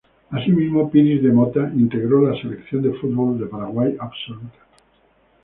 Así 0.35 0.49
mismo, 0.51 0.89
Piris 0.89 1.21
da 1.21 1.31
Motta 1.31 1.71
integró 1.75 2.27
la 2.27 2.35
selección 2.41 2.81
de 2.81 2.91
fútbol 2.99 3.37
de 3.39 3.45
Paraguay 3.45 3.95
absoluta. 3.99 4.57